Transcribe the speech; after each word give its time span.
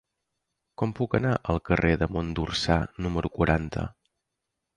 Com 0.81 0.93
puc 0.99 1.13
anar 1.19 1.33
al 1.53 1.61
carrer 1.69 1.91
de 2.05 2.07
Mont 2.15 2.33
d'Orsà 2.41 2.79
número 3.07 3.33
quaranta? 3.37 3.87